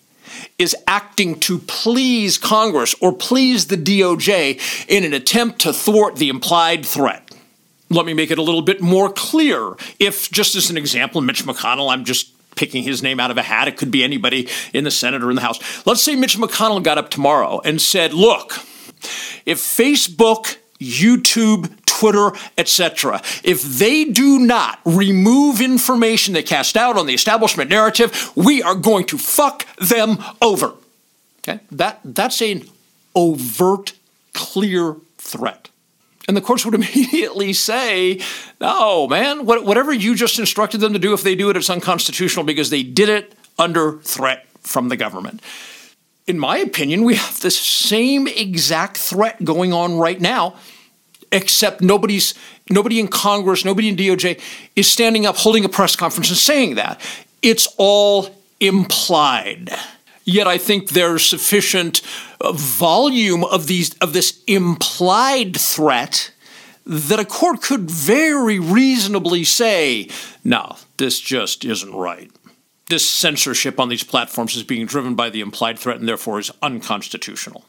is 0.58 0.76
acting 0.86 1.38
to 1.40 1.58
please 1.58 2.36
Congress 2.36 2.94
or 3.00 3.12
please 3.12 3.66
the 3.66 3.76
DOJ 3.76 4.86
in 4.88 5.04
an 5.04 5.14
attempt 5.14 5.60
to 5.60 5.72
thwart 5.72 6.16
the 6.16 6.28
implied 6.28 6.84
threat? 6.84 7.29
Let 7.90 8.06
me 8.06 8.14
make 8.14 8.30
it 8.30 8.38
a 8.38 8.42
little 8.42 8.62
bit 8.62 8.80
more 8.80 9.12
clear. 9.12 9.74
If, 9.98 10.30
just 10.30 10.54
as 10.54 10.70
an 10.70 10.76
example, 10.76 11.20
Mitch 11.20 11.44
McConnell, 11.44 11.92
I'm 11.92 12.04
just 12.04 12.32
picking 12.56 12.82
his 12.82 13.02
name 13.02 13.20
out 13.20 13.30
of 13.30 13.38
a 13.38 13.42
hat, 13.42 13.68
it 13.68 13.76
could 13.76 13.90
be 13.90 14.04
anybody 14.04 14.48
in 14.72 14.84
the 14.84 14.90
Senate 14.90 15.22
or 15.22 15.30
in 15.30 15.36
the 15.36 15.42
House. 15.42 15.86
Let's 15.86 16.02
say 16.02 16.14
Mitch 16.14 16.36
McConnell 16.36 16.82
got 16.82 16.98
up 16.98 17.10
tomorrow 17.10 17.60
and 17.64 17.80
said, 17.80 18.12
look, 18.12 18.52
if 19.46 19.58
Facebook, 19.58 20.56
YouTube, 20.78 21.70
Twitter, 21.86 22.32
etc. 22.56 23.20
If 23.44 23.62
they 23.62 24.04
do 24.04 24.38
not 24.38 24.78
remove 24.84 25.60
information 25.60 26.32
they 26.32 26.42
cast 26.42 26.76
out 26.76 26.96
on 26.96 27.06
the 27.06 27.14
establishment 27.14 27.68
narrative, 27.70 28.32
we 28.34 28.62
are 28.62 28.74
going 28.74 29.04
to 29.06 29.18
fuck 29.18 29.66
them 29.76 30.18
over. 30.40 30.74
Okay? 31.40 31.60
That 31.70 32.00
that's 32.04 32.40
an 32.40 32.68
overt, 33.14 33.94
clear 34.32 34.96
threat. 35.18 35.69
And 36.30 36.36
the 36.36 36.40
courts 36.40 36.64
would 36.64 36.74
immediately 36.80 37.52
say, 37.52 38.20
no, 38.60 39.08
man, 39.08 39.46
whatever 39.46 39.92
you 39.92 40.14
just 40.14 40.38
instructed 40.38 40.78
them 40.78 40.92
to 40.92 40.98
do, 41.00 41.12
if 41.12 41.24
they 41.24 41.34
do 41.34 41.50
it, 41.50 41.56
it's 41.56 41.68
unconstitutional 41.68 42.44
because 42.44 42.70
they 42.70 42.84
did 42.84 43.08
it 43.08 43.34
under 43.58 43.98
threat 43.98 44.46
from 44.60 44.90
the 44.90 44.96
government. 44.96 45.42
In 46.28 46.38
my 46.38 46.58
opinion, 46.58 47.02
we 47.02 47.16
have 47.16 47.40
the 47.40 47.50
same 47.50 48.28
exact 48.28 48.96
threat 48.96 49.42
going 49.42 49.72
on 49.72 49.98
right 49.98 50.20
now, 50.20 50.54
except 51.32 51.80
nobody's 51.80 52.34
nobody 52.70 53.00
in 53.00 53.08
Congress, 53.08 53.64
nobody 53.64 53.88
in 53.88 53.96
DOJ 53.96 54.40
is 54.76 54.88
standing 54.88 55.26
up, 55.26 55.34
holding 55.34 55.64
a 55.64 55.68
press 55.68 55.96
conference 55.96 56.28
and 56.28 56.38
saying 56.38 56.76
that. 56.76 57.00
It's 57.42 57.66
all 57.76 58.28
implied. 58.60 59.70
Yet 60.30 60.46
I 60.46 60.58
think 60.58 60.90
there's 60.90 61.24
sufficient 61.24 62.02
volume 62.40 63.42
of 63.42 63.66
these 63.66 63.94
of 63.94 64.12
this 64.12 64.44
implied 64.46 65.56
threat 65.56 66.30
that 66.86 67.18
a 67.18 67.24
court 67.24 67.62
could 67.62 67.90
very 67.90 68.60
reasonably 68.60 69.42
say, 69.42 70.08
no, 70.44 70.76
this 70.98 71.18
just 71.18 71.64
isn't 71.64 71.92
right. 71.92 72.30
This 72.88 73.08
censorship 73.10 73.80
on 73.80 73.88
these 73.88 74.04
platforms 74.04 74.54
is 74.54 74.62
being 74.62 74.86
driven 74.86 75.16
by 75.16 75.30
the 75.30 75.40
implied 75.40 75.80
threat 75.80 75.98
and 75.98 76.08
therefore 76.08 76.38
is 76.38 76.52
unconstitutional. 76.62 77.64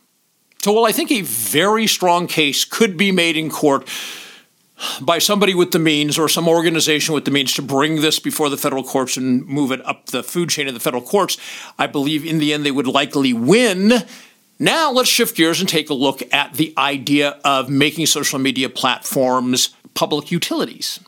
So, 0.61 0.71
while 0.71 0.85
I 0.85 0.91
think 0.91 1.11
a 1.11 1.21
very 1.21 1.87
strong 1.87 2.27
case 2.27 2.63
could 2.63 2.95
be 2.95 3.11
made 3.11 3.37
in 3.37 3.49
court 3.49 3.87
by 5.01 5.19
somebody 5.19 5.53
with 5.53 5.71
the 5.71 5.79
means 5.79 6.17
or 6.17 6.27
some 6.29 6.47
organization 6.47 7.13
with 7.13 7.25
the 7.25 7.31
means 7.31 7.53
to 7.53 7.61
bring 7.61 8.01
this 8.01 8.19
before 8.19 8.49
the 8.49 8.57
federal 8.57 8.83
courts 8.83 9.17
and 9.17 9.45
move 9.45 9.71
it 9.71 9.85
up 9.85 10.07
the 10.07 10.23
food 10.23 10.49
chain 10.49 10.67
of 10.67 10.73
the 10.73 10.79
federal 10.79 11.03
courts, 11.03 11.37
I 11.77 11.87
believe 11.87 12.25
in 12.25 12.39
the 12.39 12.53
end 12.53 12.65
they 12.65 12.71
would 12.71 12.87
likely 12.87 13.33
win. 13.33 14.03
Now, 14.59 14.91
let's 14.91 15.09
shift 15.09 15.35
gears 15.35 15.59
and 15.59 15.67
take 15.67 15.89
a 15.89 15.95
look 15.95 16.21
at 16.33 16.53
the 16.53 16.73
idea 16.77 17.39
of 17.43 17.69
making 17.69 18.05
social 18.05 18.37
media 18.37 18.69
platforms 18.69 19.75
public 19.93 20.31
utilities. 20.31 20.99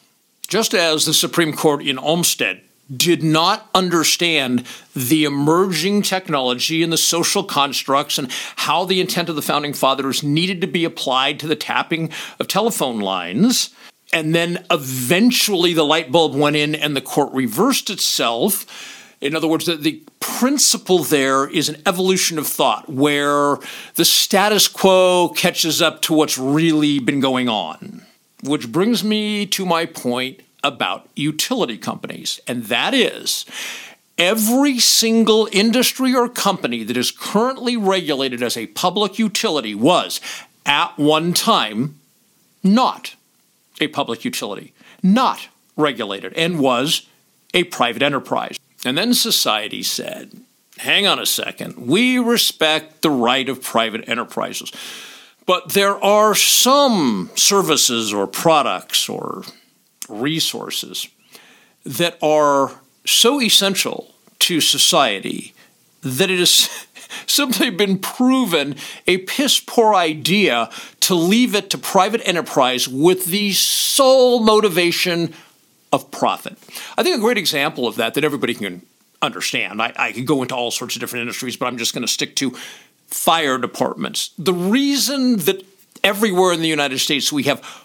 Just 0.47 0.73
as 0.73 1.05
the 1.05 1.13
Supreme 1.13 1.53
Court 1.53 1.85
in 1.85 1.97
Olmstead 1.97 2.61
did 2.95 3.23
not 3.23 3.69
understand 3.73 4.65
the 4.95 5.23
emerging 5.23 6.01
technology 6.01 6.83
and 6.83 6.91
the 6.91 6.97
social 6.97 7.43
constructs 7.43 8.17
and 8.17 8.29
how 8.57 8.85
the 8.85 8.99
intent 8.99 9.29
of 9.29 9.35
the 9.35 9.41
founding 9.41 9.73
fathers 9.73 10.21
needed 10.21 10.61
to 10.61 10.67
be 10.67 10.85
applied 10.85 11.39
to 11.39 11.47
the 11.47 11.55
tapping 11.55 12.09
of 12.39 12.47
telephone 12.47 12.99
lines. 12.99 13.69
And 14.11 14.35
then 14.35 14.65
eventually 14.69 15.73
the 15.73 15.85
light 15.85 16.11
bulb 16.11 16.35
went 16.35 16.55
in 16.55 16.75
and 16.75 16.95
the 16.95 17.01
court 17.01 17.33
reversed 17.33 17.89
itself. 17.89 18.65
In 19.21 19.35
other 19.35 19.47
words, 19.47 19.65
the, 19.65 19.75
the, 19.75 20.03
principle 20.23 20.99
there 20.99 21.47
is 21.49 21.67
an 21.67 21.81
evolution 21.85 22.39
of 22.39 22.47
thought 22.47 22.89
where 22.89 23.57
the 23.95 24.05
status 24.05 24.67
quo 24.69 25.29
catches 25.35 25.81
up 25.81 26.01
to 26.01 26.13
what's 26.13 26.37
really 26.37 26.99
been 26.99 27.19
going 27.19 27.49
on. 27.49 28.01
Which 28.41 28.71
brings 28.71 29.03
me 29.03 29.45
to 29.47 29.65
my 29.65 29.85
point 29.85 30.41
about 30.63 31.09
utility 31.15 31.77
companies, 31.77 32.39
and 32.47 32.65
that 32.65 32.93
is 32.93 33.45
every 34.17 34.79
single 34.79 35.49
industry 35.51 36.15
or 36.15 36.29
company 36.29 36.83
that 36.83 36.97
is 36.97 37.11
currently 37.11 37.75
regulated 37.75 38.43
as 38.43 38.55
a 38.55 38.67
public 38.67 39.17
utility 39.17 39.75
was, 39.75 40.21
at 40.65 40.97
one 40.97 41.33
time, 41.33 41.99
not 42.63 43.15
a 43.81 43.87
public 43.87 44.23
utility, 44.23 44.71
not 45.01 45.47
regulated, 45.75 46.33
and 46.33 46.59
was 46.59 47.07
a 47.53 47.63
private 47.65 48.01
enterprise. 48.01 48.57
And 48.85 48.97
then 48.97 49.13
society 49.13 49.83
said, 49.83 50.31
hang 50.77 51.07
on 51.07 51.19
a 51.19 51.25
second, 51.25 51.77
we 51.77 52.19
respect 52.19 53.01
the 53.01 53.09
right 53.09 53.49
of 53.49 53.61
private 53.61 54.07
enterprises. 54.07 54.71
But 55.45 55.73
there 55.73 56.01
are 56.03 56.35
some 56.35 57.29
services 57.35 58.13
or 58.13 58.27
products 58.27 59.09
or 59.09 59.43
resources 60.21 61.07
that 61.85 62.17
are 62.21 62.71
so 63.05 63.41
essential 63.41 64.13
to 64.39 64.61
society 64.61 65.53
that 66.01 66.29
it 66.29 66.39
has 66.39 66.69
simply 67.27 67.69
been 67.69 67.97
proven 67.97 68.75
a 69.07 69.17
piss 69.19 69.59
poor 69.59 69.93
idea 69.95 70.69
to 71.01 71.15
leave 71.15 71.55
it 71.55 71.69
to 71.69 71.77
private 71.77 72.21
enterprise 72.27 72.87
with 72.87 73.25
the 73.25 73.51
sole 73.53 74.41
motivation 74.41 75.33
of 75.91 76.09
profit. 76.11 76.57
I 76.97 77.03
think 77.03 77.17
a 77.17 77.21
great 77.21 77.37
example 77.37 77.87
of 77.87 77.95
that 77.97 78.15
that 78.15 78.23
everybody 78.23 78.53
can 78.53 78.81
understand. 79.21 79.81
I, 79.81 79.93
I 79.95 80.11
could 80.11 80.25
go 80.25 80.41
into 80.41 80.55
all 80.55 80.71
sorts 80.71 80.95
of 80.95 80.99
different 80.99 81.21
industries, 81.21 81.55
but 81.55 81.67
I'm 81.67 81.77
just 81.77 81.93
going 81.93 82.01
to 82.01 82.11
stick 82.11 82.35
to 82.37 82.51
fire 83.07 83.57
departments. 83.57 84.31
The 84.37 84.53
reason 84.53 85.37
that 85.37 85.63
everywhere 86.03 86.51
in 86.51 86.61
the 86.61 86.67
United 86.67 86.99
States 86.99 87.31
we 87.31 87.43
have 87.43 87.82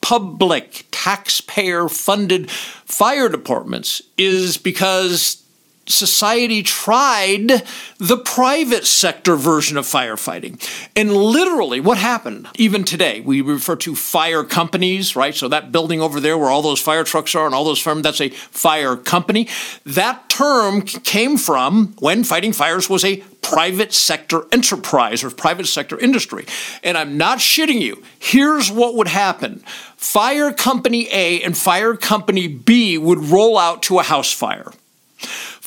public, 0.00 0.86
taxpayer 0.90 1.88
funded 1.88 2.50
fire 2.50 3.28
departments 3.28 4.02
is 4.16 4.56
because 4.56 5.42
society 5.88 6.62
tried 6.62 7.62
the 7.98 8.16
private 8.18 8.86
sector 8.86 9.36
version 9.36 9.76
of 9.76 9.86
firefighting. 9.86 10.60
And 10.94 11.12
literally, 11.12 11.80
what 11.80 11.98
happened, 11.98 12.48
even 12.56 12.84
today, 12.84 13.20
we 13.20 13.40
refer 13.40 13.76
to 13.76 13.94
fire 13.94 14.44
companies, 14.44 15.16
right? 15.16 15.34
So 15.34 15.48
that 15.48 15.72
building 15.72 16.00
over 16.00 16.20
there 16.20 16.36
where 16.38 16.50
all 16.50 16.62
those 16.62 16.80
fire 16.80 17.04
trucks 17.04 17.34
are 17.34 17.46
and 17.46 17.54
all 17.54 17.64
those 17.64 17.80
firms, 17.80 18.02
that's 18.02 18.20
a 18.20 18.28
fire 18.28 18.96
company. 18.96 19.48
That 19.84 20.28
term 20.28 20.82
came 20.82 21.36
from 21.36 21.94
when 21.98 22.24
fighting 22.24 22.52
fires 22.52 22.88
was 22.88 23.04
a 23.04 23.22
private 23.48 23.92
sector 23.92 24.42
enterprise 24.52 25.24
or 25.24 25.30
private 25.30 25.66
sector 25.66 25.98
industry. 25.98 26.44
And 26.82 26.96
I'm 26.96 27.16
not 27.16 27.38
shitting 27.38 27.80
you. 27.80 28.02
Here's 28.18 28.70
what 28.70 28.94
would 28.94 29.08
happen 29.08 29.62
Fire 29.96 30.52
Company 30.52 31.08
A 31.10 31.42
and 31.42 31.56
Fire 31.56 31.96
Company 31.96 32.46
B 32.46 32.98
would 32.98 33.18
roll 33.18 33.58
out 33.58 33.82
to 33.84 33.98
a 33.98 34.02
house 34.02 34.32
fire. 34.32 34.70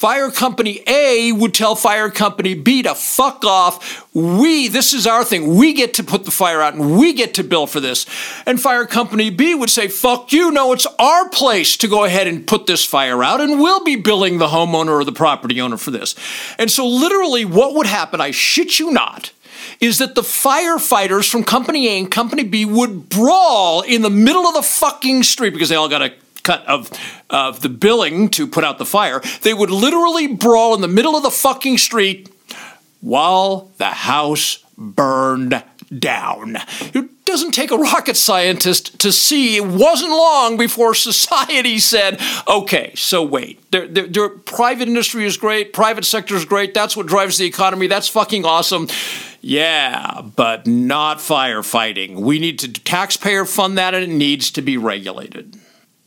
Fire 0.01 0.31
Company 0.31 0.81
A 0.87 1.31
would 1.31 1.53
tell 1.53 1.75
Fire 1.75 2.09
Company 2.09 2.55
B 2.55 2.81
to 2.81 2.95
fuck 2.95 3.45
off. 3.45 4.03
We, 4.15 4.67
this 4.67 4.93
is 4.93 5.05
our 5.05 5.23
thing. 5.23 5.57
We 5.57 5.73
get 5.73 5.93
to 5.93 6.03
put 6.03 6.25
the 6.25 6.31
fire 6.31 6.59
out 6.59 6.73
and 6.73 6.97
we 6.97 7.13
get 7.13 7.35
to 7.35 7.43
bill 7.43 7.67
for 7.67 7.79
this. 7.79 8.07
And 8.47 8.59
Fire 8.59 8.87
Company 8.87 9.29
B 9.29 9.53
would 9.53 9.69
say, 9.69 9.87
fuck 9.87 10.33
you. 10.33 10.49
No, 10.49 10.73
it's 10.73 10.87
our 10.97 11.29
place 11.29 11.77
to 11.77 11.87
go 11.87 12.03
ahead 12.03 12.25
and 12.25 12.47
put 12.47 12.65
this 12.65 12.83
fire 12.83 13.23
out 13.23 13.41
and 13.41 13.59
we'll 13.59 13.83
be 13.83 13.95
billing 13.95 14.39
the 14.39 14.47
homeowner 14.47 14.89
or 14.89 15.03
the 15.03 15.11
property 15.11 15.61
owner 15.61 15.77
for 15.77 15.91
this. 15.91 16.15
And 16.57 16.71
so, 16.71 16.87
literally, 16.87 17.45
what 17.45 17.75
would 17.75 17.85
happen, 17.85 18.19
I 18.19 18.31
shit 18.31 18.79
you 18.79 18.89
not, 18.89 19.31
is 19.79 19.99
that 19.99 20.15
the 20.15 20.23
firefighters 20.23 21.29
from 21.29 21.43
Company 21.43 21.87
A 21.89 21.99
and 21.99 22.09
Company 22.09 22.43
B 22.43 22.65
would 22.65 23.07
brawl 23.07 23.81
in 23.81 24.01
the 24.01 24.09
middle 24.09 24.47
of 24.47 24.55
the 24.55 24.63
fucking 24.63 25.21
street 25.21 25.51
because 25.51 25.69
they 25.69 25.75
all 25.75 25.89
got 25.89 25.99
to 25.99 26.11
cut 26.43 26.65
of 26.67 26.89
of 27.29 27.61
the 27.61 27.69
billing 27.69 28.29
to 28.29 28.47
put 28.47 28.63
out 28.63 28.77
the 28.77 28.85
fire, 28.85 29.21
they 29.41 29.53
would 29.53 29.71
literally 29.71 30.27
brawl 30.27 30.75
in 30.75 30.81
the 30.81 30.87
middle 30.87 31.15
of 31.15 31.23
the 31.23 31.31
fucking 31.31 31.77
street 31.77 32.29
while 33.01 33.71
the 33.77 33.85
house 33.85 34.63
burned 34.77 35.63
down. 35.97 36.57
It 36.93 37.25
doesn't 37.25 37.51
take 37.51 37.71
a 37.71 37.77
rocket 37.77 38.15
scientist 38.15 38.99
to 38.99 39.11
see 39.11 39.57
it 39.57 39.65
wasn't 39.65 40.11
long 40.11 40.57
before 40.57 40.93
society 40.93 41.79
said, 41.79 42.19
okay, 42.47 42.93
so 42.95 43.23
wait, 43.23 43.59
their, 43.71 44.29
private 44.29 44.87
industry 44.87 45.25
is 45.25 45.37
great, 45.37 45.73
private 45.73 46.05
sector 46.05 46.35
is 46.35 46.45
great, 46.45 46.73
that's 46.73 46.95
what 46.95 47.07
drives 47.07 47.37
the 47.37 47.45
economy, 47.45 47.87
that's 47.87 48.07
fucking 48.07 48.45
awesome. 48.45 48.87
Yeah, 49.41 50.21
but 50.21 50.67
not 50.67 51.17
firefighting. 51.17 52.19
We 52.19 52.39
need 52.39 52.59
to 52.59 52.71
taxpayer 52.71 53.45
fund 53.45 53.77
that 53.77 53.93
and 53.93 54.03
it 54.03 54.15
needs 54.15 54.51
to 54.51 54.61
be 54.61 54.77
regulated. 54.77 55.59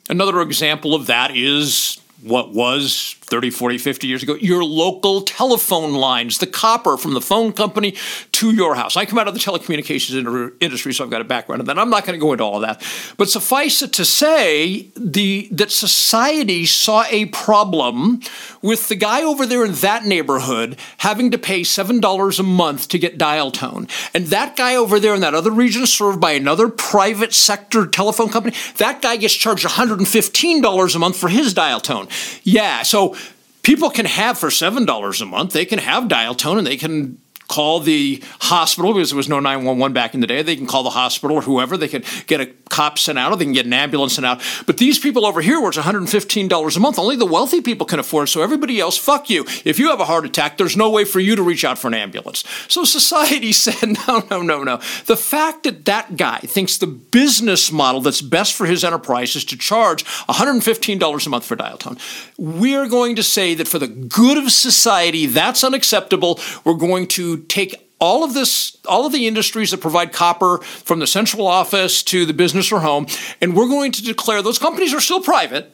Another 0.08 0.40
example 0.42 0.94
of 0.94 1.06
that 1.06 1.34
is 1.34 1.98
what 2.22 2.52
was 2.52 3.16
30, 3.24 3.50
40, 3.50 3.78
50 3.78 4.06
years 4.06 4.22
ago, 4.22 4.34
your 4.34 4.64
local 4.64 5.22
telephone 5.22 5.94
lines, 5.94 6.38
the 6.38 6.46
copper 6.46 6.96
from 6.96 7.14
the 7.14 7.20
phone 7.20 7.52
company 7.52 7.94
to 8.32 8.52
your 8.52 8.74
house. 8.74 8.96
I 8.96 9.06
come 9.06 9.18
out 9.18 9.28
of 9.28 9.34
the 9.34 9.40
telecommunications 9.40 10.52
industry, 10.60 10.92
so 10.92 11.04
I've 11.04 11.10
got 11.10 11.20
a 11.20 11.24
background 11.24 11.60
in 11.60 11.66
that. 11.66 11.78
I'm 11.78 11.90
not 11.90 12.04
going 12.04 12.18
to 12.18 12.24
go 12.24 12.32
into 12.32 12.44
all 12.44 12.56
of 12.56 12.62
that. 12.62 12.82
But 13.16 13.30
suffice 13.30 13.82
it 13.82 13.92
to 13.94 14.04
say 14.04 14.90
the, 14.94 15.48
that 15.52 15.70
society 15.70 16.66
saw 16.66 17.04
a 17.10 17.26
problem 17.26 18.20
with 18.62 18.88
the 18.88 18.96
guy 18.96 19.22
over 19.22 19.46
there 19.46 19.64
in 19.64 19.72
that 19.72 20.04
neighborhood 20.04 20.76
having 20.98 21.30
to 21.30 21.38
pay 21.38 21.62
$7 21.62 22.38
a 22.38 22.42
month 22.42 22.88
to 22.88 22.98
get 22.98 23.18
dial 23.18 23.50
tone. 23.50 23.88
And 24.12 24.26
that 24.26 24.56
guy 24.56 24.76
over 24.76 25.00
there 25.00 25.14
in 25.14 25.20
that 25.20 25.34
other 25.34 25.50
region 25.50 25.86
served 25.86 26.20
by 26.20 26.32
another 26.32 26.68
private 26.68 27.32
sector 27.32 27.86
telephone 27.86 28.28
company, 28.28 28.54
that 28.76 29.02
guy 29.02 29.16
gets 29.16 29.34
charged 29.34 29.66
$115 29.66 30.94
a 30.94 30.98
month 30.98 31.16
for 31.16 31.28
his 31.28 31.54
dial 31.54 31.80
tone. 31.80 32.08
Yeah, 32.42 32.82
so 32.82 33.16
people 33.64 33.90
can 33.90 34.06
have 34.06 34.38
for 34.38 34.50
$7 34.50 35.20
a 35.20 35.24
month, 35.24 35.52
they 35.52 35.64
can 35.64 35.80
have 35.80 36.06
dial 36.06 36.34
tone 36.34 36.58
and 36.58 36.66
they 36.66 36.76
can 36.76 37.18
call 37.48 37.80
the 37.80 38.22
hospital 38.40 38.92
because 38.92 39.10
there 39.10 39.16
was 39.16 39.28
no 39.28 39.40
911 39.40 39.92
back 39.92 40.14
in 40.14 40.20
the 40.20 40.26
day. 40.26 40.42
They 40.42 40.56
can 40.56 40.66
call 40.66 40.82
the 40.82 40.90
hospital 40.90 41.36
or 41.36 41.42
whoever. 41.42 41.76
They 41.76 41.88
can 41.88 42.02
get 42.26 42.40
a 42.40 42.46
cop 42.70 42.98
sent 42.98 43.18
out 43.18 43.32
or 43.32 43.36
they 43.36 43.44
can 43.44 43.52
get 43.52 43.66
an 43.66 43.72
ambulance 43.72 44.14
sent 44.14 44.26
out. 44.26 44.42
But 44.66 44.78
these 44.78 44.98
people 44.98 45.26
over 45.26 45.40
here, 45.40 45.60
where 45.60 45.68
it's 45.68 45.78
$115 45.78 46.76
a 46.76 46.80
month, 46.80 46.98
only 46.98 47.16
the 47.16 47.26
wealthy 47.26 47.60
people 47.60 47.86
can 47.86 47.98
afford. 47.98 48.28
So 48.28 48.42
everybody 48.42 48.80
else, 48.80 48.96
fuck 48.96 49.30
you. 49.30 49.44
If 49.64 49.78
you 49.78 49.90
have 49.90 50.00
a 50.00 50.04
heart 50.04 50.24
attack, 50.24 50.58
there's 50.58 50.76
no 50.76 50.90
way 50.90 51.04
for 51.04 51.20
you 51.20 51.36
to 51.36 51.42
reach 51.42 51.64
out 51.64 51.78
for 51.78 51.88
an 51.88 51.94
ambulance. 51.94 52.44
So 52.68 52.84
society 52.84 53.52
said, 53.64 53.96
no, 54.08 54.24
no, 54.30 54.42
no, 54.42 54.62
no. 54.62 54.76
The 55.06 55.16
fact 55.16 55.64
that 55.64 55.84
that 55.84 56.16
guy 56.16 56.38
thinks 56.38 56.78
the 56.78 56.86
business 56.86 57.70
model 57.70 58.00
that's 58.00 58.20
best 58.20 58.54
for 58.54 58.66
his 58.66 58.84
enterprise 58.84 59.36
is 59.36 59.44
to 59.46 59.56
charge 59.56 60.04
$115 60.04 61.26
a 61.26 61.28
month 61.28 61.44
for 61.44 61.56
dial 61.56 61.78
tone, 61.78 61.98
we're 62.38 62.88
going 62.88 63.16
to 63.16 63.22
say 63.22 63.54
that 63.54 63.68
for 63.68 63.78
the 63.78 63.86
good 63.86 64.38
of 64.38 64.50
society, 64.50 65.26
that's 65.26 65.62
unacceptable. 65.62 66.40
We're 66.64 66.74
going 66.74 67.06
to 67.08 67.33
take 67.38 67.84
all 68.00 68.24
of 68.24 68.34
this, 68.34 68.76
all 68.86 69.06
of 69.06 69.12
the 69.12 69.26
industries 69.26 69.70
that 69.70 69.80
provide 69.80 70.12
copper 70.12 70.58
from 70.58 70.98
the 70.98 71.06
central 71.06 71.46
office 71.46 72.02
to 72.02 72.26
the 72.26 72.34
business 72.34 72.70
or 72.70 72.80
home, 72.80 73.06
and 73.40 73.56
we're 73.56 73.68
going 73.68 73.92
to 73.92 74.02
declare 74.02 74.42
those 74.42 74.58
companies 74.58 74.92
are 74.92 75.00
still 75.00 75.22
private. 75.22 75.72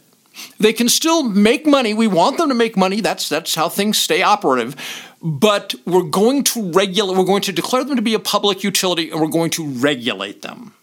They 0.59 0.73
can 0.73 0.89
still 0.89 1.23
make 1.23 1.67
money. 1.67 1.93
We 1.93 2.07
want 2.07 2.39
them 2.39 2.49
to 2.49 2.55
make 2.55 2.77
money. 2.77 3.01
That's 3.01 3.29
that's 3.29 3.55
how 3.55 3.69
things 3.69 3.99
stay 3.99 4.23
operative. 4.23 4.77
But 5.23 5.75
we're 5.85 6.05
going 6.05 6.45
to 6.45 6.71
regulate. 6.71 7.17
We're 7.17 7.25
going 7.25 7.43
to 7.43 7.53
declare 7.53 7.85
them 7.85 7.97
to 7.97 8.03
be 8.03 8.15
a 8.15 8.21
public 8.21 8.63
utility, 8.63 9.11
and 9.11 9.21
we're 9.21 9.29
going 9.29 9.51
to 9.51 9.67
regulate 9.67 10.43
them. 10.43 10.75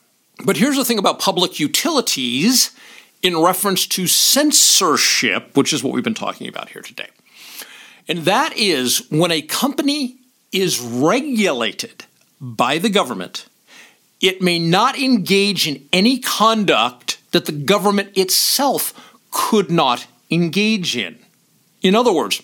But 0.43 0.57
here's 0.57 0.75
the 0.75 0.85
thing 0.85 0.99
about 0.99 1.19
public 1.19 1.59
utilities 1.59 2.71
in 3.21 3.41
reference 3.41 3.87
to 3.87 4.05
censorship, 4.05 5.55
which 5.55 5.73
is 5.73 5.83
what 5.83 5.93
we've 5.93 6.03
been 6.03 6.13
talking 6.13 6.47
about 6.47 6.69
here 6.69 6.81
today. 6.81 7.09
And 8.07 8.19
that 8.19 8.55
is 8.55 9.07
when 9.09 9.31
a 9.31 9.41
company 9.41 10.16
is 10.51 10.79
regulated 10.79 12.05
by 12.39 12.77
the 12.77 12.89
government, 12.89 13.47
it 14.21 14.41
may 14.41 14.59
not 14.59 14.97
engage 14.97 15.67
in 15.67 15.87
any 15.93 16.19
conduct 16.19 17.19
that 17.31 17.45
the 17.45 17.51
government 17.51 18.17
itself 18.17 18.93
could 19.31 19.69
not 19.69 20.07
engage 20.31 20.97
in. 20.97 21.19
In 21.81 21.95
other 21.95 22.13
words, 22.13 22.41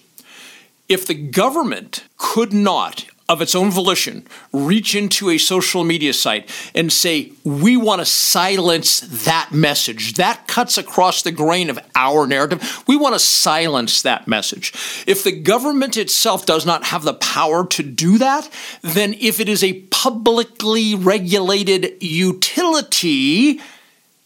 if 0.87 1.07
the 1.07 1.15
government 1.15 2.03
could 2.17 2.53
not, 2.53 3.05
of 3.29 3.41
its 3.41 3.55
own 3.55 3.71
volition, 3.71 4.27
reach 4.51 4.95
into 4.95 5.29
a 5.29 5.37
social 5.37 5.83
media 5.83 6.13
site 6.13 6.49
and 6.75 6.91
say, 6.91 7.31
we 7.43 7.77
want 7.77 7.99
to 7.99 8.05
silence 8.05 8.99
that 9.25 9.51
message. 9.51 10.13
That 10.13 10.47
cuts 10.47 10.77
across 10.77 11.21
the 11.21 11.31
grain 11.31 11.69
of 11.69 11.79
our 11.95 12.27
narrative. 12.27 12.83
We 12.85 12.97
want 12.97 13.15
to 13.15 13.19
silence 13.19 14.01
that 14.01 14.27
message. 14.27 14.73
If 15.07 15.23
the 15.23 15.31
government 15.31 15.95
itself 15.95 16.45
does 16.45 16.65
not 16.65 16.85
have 16.85 17.03
the 17.03 17.13
power 17.13 17.65
to 17.67 17.83
do 17.83 18.17
that, 18.17 18.49
then 18.81 19.13
if 19.19 19.39
it 19.39 19.47
is 19.47 19.63
a 19.63 19.81
publicly 19.83 20.93
regulated 20.93 22.03
utility, 22.03 23.61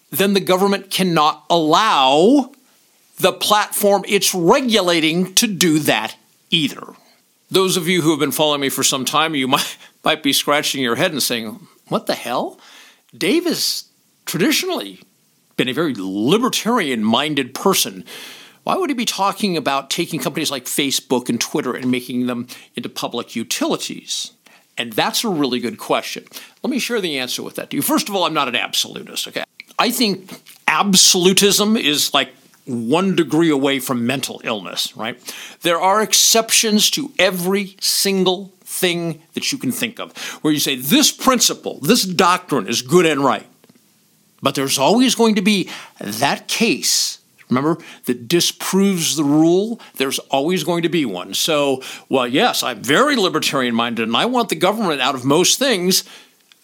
then 0.10 0.34
the 0.34 0.40
government 0.40 0.90
cannot 0.90 1.46
allow 1.50 2.52
the 3.20 3.34
platform 3.34 4.04
it's 4.08 4.34
regulating 4.34 5.34
to 5.36 5.48
do 5.48 5.80
that 5.80 6.16
either. 6.50 6.96
Those 7.50 7.78
of 7.78 7.88
you 7.88 8.02
who 8.02 8.12
have 8.12 8.20
been 8.20 8.32
following 8.32 8.62
me 8.62 8.70
for 8.70 8.84
some 8.84 9.06
time, 9.06 9.36
you 9.36 9.48
might, 9.48 9.78
might 10.04 10.24
be 10.24 10.34
scratching 10.34 10.82
your 10.82 10.96
head 10.96 11.12
and 11.12 11.24
saying, 11.24 11.68
What 11.88 12.06
the 12.06 12.16
hell? 12.16 12.60
Dave 13.18 13.46
has 13.46 13.86
traditionally 14.26 15.00
been 15.56 15.70
a 15.70 15.74
very 15.74 15.94
libertarian 15.98 17.04
minded 17.04 17.54
person. 17.54 18.04
Why 18.64 18.76
would 18.76 18.90
he 18.90 18.94
be 18.94 19.06
talking 19.06 19.56
about 19.56 19.90
taking 19.90 20.20
companies 20.20 20.52
like 20.52 20.66
Facebook 20.66 21.30
and 21.30 21.40
Twitter 21.40 21.74
and 21.74 21.90
making 21.90 22.28
them 22.28 22.48
into 22.76 22.90
public 22.90 23.36
utilities? 23.36 24.34
And 24.78 24.94
that's 24.94 25.24
a 25.24 25.30
really 25.30 25.60
good 25.60 25.78
question. 25.78 26.26
Let 26.64 26.70
me 26.70 26.78
share 26.78 27.02
the 27.02 27.18
answer 27.18 27.42
with 27.42 27.56
that 27.56 27.72
to 27.72 27.78
you. 27.78 27.82
First 27.82 28.10
of 28.10 28.16
all, 28.16 28.26
I'm 28.26 28.34
not 28.34 28.48
an 28.48 28.56
absolutist, 28.56 29.28
okay? 29.30 29.44
I 29.80 29.90
think 29.90 30.42
absolutism 30.68 31.78
is 31.78 32.14
like 32.14 32.30
one 32.68 33.16
degree 33.16 33.50
away 33.50 33.80
from 33.80 34.06
mental 34.06 34.42
illness, 34.44 34.96
right? 34.96 35.18
There 35.62 35.80
are 35.80 36.02
exceptions 36.02 36.90
to 36.92 37.12
every 37.18 37.76
single 37.80 38.54
thing 38.62 39.22
that 39.34 39.52
you 39.52 39.58
can 39.58 39.72
think 39.72 40.00
of 40.00 40.16
where 40.44 40.54
you 40.54 40.60
say, 40.60 40.76
this 40.76 41.12
principle, 41.12 41.80
this 41.80 42.04
doctrine 42.04 42.68
is 42.68 42.82
good 42.82 43.06
and 43.06 43.24
right. 43.24 43.48
But 44.42 44.56
there's 44.56 44.78
always 44.78 45.16
going 45.16 45.36
to 45.36 45.42
be 45.42 45.70
that 46.00 46.48
case, 46.48 47.20
remember, 47.50 47.78
that 48.06 48.28
disproves 48.28 49.16
the 49.16 49.24
rule. 49.24 49.80
There's 49.96 50.20
always 50.20 50.64
going 50.64 50.84
to 50.84 50.90
be 50.90 51.06
one. 51.06 51.34
So, 51.34 51.82
well, 52.08 52.28
yes, 52.28 52.62
I'm 52.62 52.84
very 52.84 53.16
libertarian 53.16 53.74
minded 53.74 54.08
and 54.08 54.16
I 54.16 54.26
want 54.26 54.50
the 54.50 54.56
government 54.56 55.02
out 55.02 55.16
of 55.16 55.26
most 55.26 55.58
things. 55.58 56.04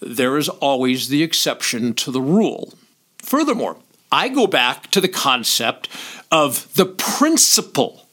There 0.01 0.37
is 0.37 0.49
always 0.49 1.07
the 1.07 1.23
exception 1.23 1.93
to 1.95 2.11
the 2.11 2.21
rule. 2.21 2.73
Furthermore, 3.19 3.77
I 4.13 4.29
go 4.29 4.45
back 4.45 4.91
to 4.91 5.01
the 5.01 5.09
concept 5.09 5.89
of 6.31 6.71
the 6.75 6.85
principle 6.85 8.05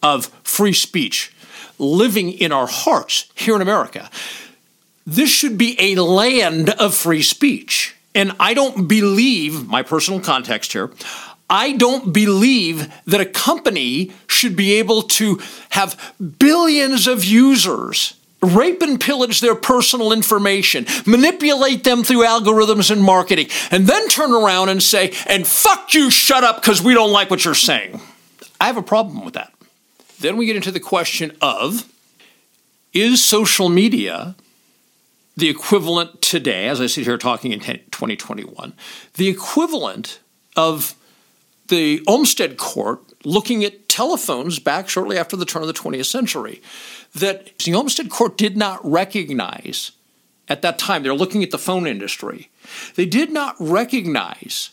of 0.00 0.26
free 0.44 0.72
speech 0.72 1.34
living 1.80 2.30
in 2.30 2.52
our 2.52 2.68
hearts 2.68 3.28
here 3.34 3.56
in 3.56 3.60
America. 3.60 4.08
This 5.04 5.28
should 5.28 5.58
be 5.58 5.76
a 5.80 6.00
land 6.00 6.70
of 6.70 6.94
free 6.94 7.22
speech. 7.22 7.96
And 8.14 8.36
I 8.38 8.54
don't 8.54 8.86
believe, 8.86 9.66
my 9.66 9.82
personal 9.82 10.20
context 10.20 10.72
here, 10.72 10.92
I 11.50 11.72
don't 11.72 12.12
believe 12.12 12.92
that 13.06 13.20
a 13.20 13.26
company 13.26 14.12
should 14.28 14.54
be 14.54 14.74
able 14.74 15.02
to 15.02 15.40
have 15.70 16.14
billions 16.38 17.08
of 17.08 17.24
users 17.24 18.14
rape 18.42 18.82
and 18.82 19.00
pillage 19.00 19.40
their 19.40 19.54
personal 19.54 20.12
information, 20.12 20.86
manipulate 21.06 21.84
them 21.84 22.04
through 22.04 22.24
algorithms 22.24 22.90
and 22.90 23.02
marketing, 23.02 23.48
and 23.70 23.86
then 23.86 24.08
turn 24.08 24.32
around 24.32 24.68
and 24.68 24.82
say, 24.82 25.12
and 25.26 25.46
fuck 25.46 25.94
you, 25.94 26.10
shut 26.10 26.44
up 26.44 26.60
because 26.60 26.82
we 26.82 26.94
don't 26.94 27.12
like 27.12 27.30
what 27.30 27.44
you're 27.44 27.54
saying. 27.54 28.00
I 28.60 28.66
have 28.66 28.76
a 28.76 28.82
problem 28.82 29.24
with 29.24 29.34
that. 29.34 29.52
Then 30.20 30.36
we 30.36 30.46
get 30.46 30.56
into 30.56 30.70
the 30.70 30.80
question 30.80 31.32
of 31.40 31.90
is 32.92 33.22
social 33.22 33.68
media 33.68 34.34
the 35.36 35.48
equivalent 35.50 36.22
today, 36.22 36.66
as 36.66 36.80
I 36.80 36.86
sit 36.86 37.04
here 37.04 37.18
talking 37.18 37.52
in 37.52 37.60
2021, 37.60 38.72
the 39.14 39.28
equivalent 39.28 40.18
of 40.56 40.94
the 41.68 42.02
Olmstead 42.06 42.56
Court 42.56 43.00
looking 43.24 43.64
at 43.64 43.88
telephones 43.88 44.58
back 44.58 44.88
shortly 44.88 45.18
after 45.18 45.36
the 45.36 45.44
turn 45.44 45.62
of 45.62 45.68
the 45.68 45.74
20th 45.74 46.06
century 46.06 46.62
that 47.20 47.58
the 47.58 47.74
Olmstead 47.74 48.10
Court 48.10 48.36
did 48.36 48.56
not 48.56 48.84
recognize 48.84 49.92
at 50.48 50.62
that 50.62 50.78
time. 50.78 51.02
They're 51.02 51.14
looking 51.14 51.42
at 51.42 51.50
the 51.50 51.58
phone 51.58 51.86
industry. 51.86 52.50
They 52.94 53.06
did 53.06 53.32
not 53.32 53.56
recognize 53.58 54.70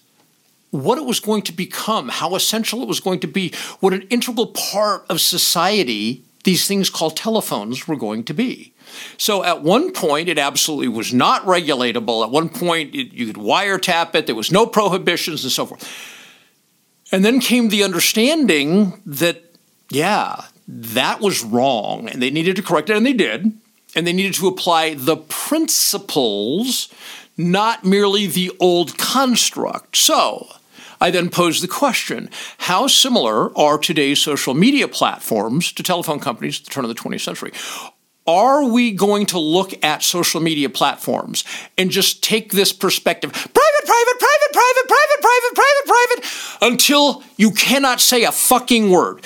what 0.72 0.98
it 0.98 1.06
was 1.06 1.20
going 1.20 1.44
to 1.44 1.54
become, 1.54 2.10
how 2.10 2.36
essential 2.36 2.82
it 2.82 2.88
was 2.88 3.00
going 3.00 3.20
to 3.20 3.28
be, 3.28 3.54
what 3.80 3.94
an 3.94 4.02
integral 4.10 4.48
part 4.48 5.06
of 5.10 5.22
society 5.22 6.24
these 6.44 6.68
things 6.68 6.90
called 6.90 7.16
telephones 7.16 7.88
were 7.88 7.96
going 7.96 8.24
to 8.26 8.34
be. 8.34 8.74
So 9.18 9.44
at 9.44 9.62
one 9.62 9.94
point, 9.94 10.30
it 10.30 10.38
absolutely 10.38 10.90
was 10.90 11.14
not 11.14 11.44
regulatable. 11.46 12.24
At 12.24 12.32
one 12.32 12.50
point, 12.50 12.94
it, 12.94 13.14
you 13.14 13.28
could 13.28 13.38
wiretap 13.38 14.14
it, 14.14 14.26
there 14.26 14.36
was 14.36 14.52
no 14.52 14.66
prohibitions 14.66 15.44
and 15.44 15.52
so 15.52 15.66
forth. 15.66 15.88
And 17.12 17.24
then 17.24 17.40
came 17.40 17.70
the 17.70 17.84
understanding 17.84 19.02
that, 19.06 19.44
yeah, 19.90 20.46
that 20.68 21.20
was 21.20 21.44
wrong 21.44 22.08
and 22.08 22.22
they 22.22 22.30
needed 22.30 22.56
to 22.56 22.64
correct 22.64 22.90
it, 22.90 22.98
and 22.98 23.06
they 23.06 23.14
did. 23.14 23.52
And 23.96 24.08
they 24.08 24.14
needed 24.14 24.34
to 24.36 24.48
apply 24.48 24.96
the 24.96 25.18
principles, 25.18 26.90
not 27.38 27.84
merely 27.86 28.26
the 28.26 28.52
old 28.60 28.98
construct. 28.98 29.96
So, 29.96 30.48
I 31.04 31.12
then 31.12 31.30
posed 31.30 31.62
the 31.62 31.68
question 31.68 32.30
how 32.60 32.88
similar 32.88 33.56
are 33.58 33.78
today's 33.78 34.20
social 34.20 34.54
media 34.54 34.88
platforms 34.88 35.74
to 35.74 35.84
telephone 35.84 36.20
companies 36.20 36.60
at 36.60 36.66
the 36.66 36.72
turn 36.72 36.86
of 36.86 36.90
the 36.90 36.96
20th 36.96 37.22
century? 37.22 37.52
Are 38.26 38.64
we 38.64 38.92
going 38.92 39.26
to 39.28 39.40
look 39.40 39.84
at 39.84 40.02
social 40.02 40.40
media 40.40 40.70
platforms 40.70 41.44
and 41.78 41.92
just 41.92 42.24
take 42.24 42.54
this 42.54 42.72
perspective, 42.72 43.34
private, 43.34 43.54
private, 43.54 44.20
private, 44.20 44.54
private, 44.54 44.88
private, 44.88 45.22
private, 45.22 45.56
private, 45.56 45.86
private, 45.86 46.72
until 46.72 47.24
you 47.36 47.52
cannot 47.52 48.00
say 48.00 48.24
a 48.24 48.32
fucking 48.32 48.90
word? 48.90 49.22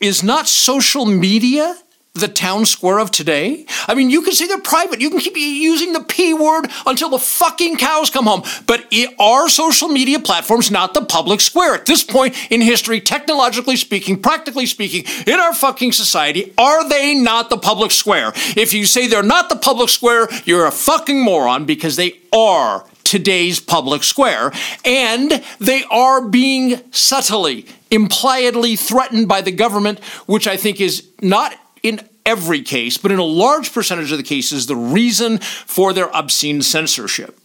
Is 0.00 0.22
not 0.22 0.48
social 0.48 1.06
media 1.06 1.76
the 2.14 2.26
town 2.26 2.66
square 2.66 2.98
of 2.98 3.10
today? 3.10 3.64
I 3.86 3.94
mean, 3.94 4.10
you 4.10 4.22
can 4.22 4.32
say 4.32 4.46
they're 4.46 4.60
private. 4.60 5.00
You 5.00 5.10
can 5.10 5.20
keep 5.20 5.36
using 5.36 5.92
the 5.92 6.02
P 6.02 6.34
word 6.34 6.66
until 6.84 7.08
the 7.08 7.18
fucking 7.18 7.76
cows 7.76 8.10
come 8.10 8.24
home. 8.26 8.42
But 8.66 8.92
are 9.18 9.48
social 9.48 9.88
media 9.88 10.18
platforms 10.18 10.70
not 10.70 10.92
the 10.92 11.04
public 11.04 11.40
square? 11.40 11.74
At 11.74 11.86
this 11.86 12.02
point 12.02 12.34
in 12.50 12.60
history, 12.60 13.00
technologically 13.00 13.76
speaking, 13.76 14.20
practically 14.20 14.66
speaking, 14.66 15.04
in 15.26 15.38
our 15.38 15.54
fucking 15.54 15.92
society, 15.92 16.52
are 16.58 16.88
they 16.88 17.14
not 17.14 17.48
the 17.48 17.58
public 17.58 17.92
square? 17.92 18.32
If 18.56 18.74
you 18.74 18.86
say 18.86 19.06
they're 19.06 19.22
not 19.22 19.48
the 19.48 19.56
public 19.56 19.88
square, 19.88 20.28
you're 20.44 20.66
a 20.66 20.72
fucking 20.72 21.22
moron 21.22 21.64
because 21.64 21.94
they 21.96 22.18
are 22.32 22.84
today's 23.10 23.58
public 23.58 24.04
square, 24.04 24.52
and 24.84 25.42
they 25.58 25.82
are 25.90 26.24
being 26.24 26.80
subtly, 26.92 27.66
impliedly 27.90 28.76
threatened 28.76 29.26
by 29.26 29.40
the 29.40 29.50
government, 29.50 29.98
which 30.26 30.46
I 30.46 30.56
think 30.56 30.80
is 30.80 31.08
not 31.20 31.52
in 31.82 32.08
every 32.24 32.62
case, 32.62 32.98
but 32.98 33.10
in 33.10 33.18
a 33.18 33.24
large 33.24 33.72
percentage 33.72 34.12
of 34.12 34.18
the 34.18 34.22
cases, 34.22 34.66
the 34.66 34.76
reason 34.76 35.38
for 35.38 35.92
their 35.92 36.14
obscene 36.14 36.62
censorship. 36.62 37.36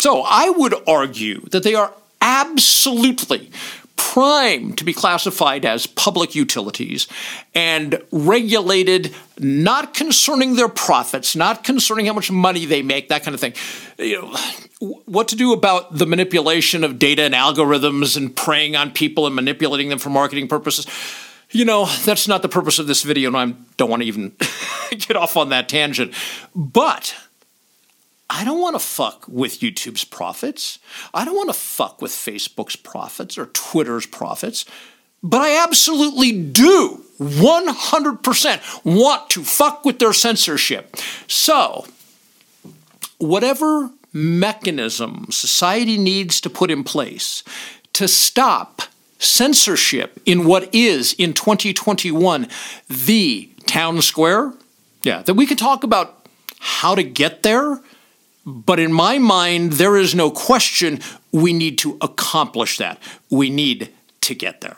So 0.00 0.22
I 0.26 0.50
would 0.50 0.74
argue 0.88 1.42
that 1.50 1.62
they 1.62 1.76
are 1.76 1.92
absolutely 2.20 3.52
prime 3.96 4.72
to 4.74 4.84
be 4.84 4.92
classified 4.92 5.64
as 5.64 5.86
public 5.86 6.34
utilities 6.34 7.08
and 7.54 8.02
regulated 8.12 9.14
not 9.38 9.94
concerning 9.94 10.56
their 10.56 10.68
profits, 10.68 11.34
not 11.34 11.64
concerning 11.64 12.06
how 12.06 12.12
much 12.12 12.30
money 12.30 12.64
they 12.64 12.82
make, 12.82 13.08
that 13.08 13.24
kind 13.24 13.34
of 13.34 13.40
thing. 13.40 13.54
You 13.98 14.22
know, 14.22 14.36
what 15.06 15.28
to 15.28 15.36
do 15.36 15.52
about 15.52 15.96
the 15.96 16.06
manipulation 16.06 16.84
of 16.84 16.98
data 16.98 17.22
and 17.22 17.34
algorithms 17.34 18.16
and 18.16 18.34
preying 18.34 18.76
on 18.76 18.90
people 18.90 19.26
and 19.26 19.34
manipulating 19.34 19.88
them 19.88 19.98
for 19.98 20.10
marketing 20.10 20.48
purposes. 20.48 20.86
You 21.50 21.64
know, 21.64 21.86
that's 22.04 22.26
not 22.26 22.42
the 22.42 22.48
purpose 22.48 22.78
of 22.78 22.86
this 22.86 23.02
video, 23.02 23.28
and 23.28 23.36
I 23.36 23.56
don't 23.76 23.90
want 23.90 24.02
to 24.02 24.08
even 24.08 24.32
get 24.90 25.16
off 25.16 25.36
on 25.36 25.50
that 25.50 25.68
tangent. 25.68 26.12
But 26.54 27.14
I 28.30 28.44
don't 28.44 28.60
want 28.60 28.74
to 28.74 28.80
fuck 28.80 29.26
with 29.28 29.60
YouTube's 29.60 30.04
profits. 30.04 30.78
I 31.12 31.24
don't 31.24 31.36
want 31.36 31.50
to 31.50 31.58
fuck 31.58 32.00
with 32.00 32.10
Facebook's 32.10 32.76
profits 32.76 33.36
or 33.36 33.46
Twitter's 33.46 34.06
profits. 34.06 34.64
But 35.22 35.40
I 35.40 35.62
absolutely 35.62 36.32
do 36.32 37.02
100% 37.18 38.84
want 38.84 39.30
to 39.30 39.42
fuck 39.42 39.84
with 39.84 39.98
their 39.98 40.12
censorship. 40.12 40.96
So, 41.26 41.86
whatever 43.18 43.90
mechanism 44.12 45.26
society 45.30 45.96
needs 45.96 46.40
to 46.42 46.50
put 46.50 46.70
in 46.70 46.84
place 46.84 47.42
to 47.94 48.06
stop 48.06 48.82
censorship 49.18 50.20
in 50.26 50.44
what 50.44 50.72
is 50.74 51.14
in 51.14 51.32
2021 51.32 52.48
the 52.88 53.48
town 53.66 54.02
square, 54.02 54.52
yeah, 55.02 55.22
that 55.22 55.34
we 55.34 55.46
can 55.46 55.56
talk 55.56 55.84
about 55.84 56.26
how 56.60 56.94
to 56.94 57.02
get 57.02 57.42
there. 57.42 57.80
But 58.46 58.78
in 58.78 58.92
my 58.92 59.18
mind, 59.18 59.74
there 59.74 59.96
is 59.96 60.14
no 60.14 60.30
question 60.30 61.00
we 61.32 61.52
need 61.52 61.78
to 61.78 61.96
accomplish 62.00 62.78
that. 62.78 62.98
We 63.30 63.50
need 63.50 63.92
to 64.22 64.34
get 64.34 64.60
there. 64.60 64.76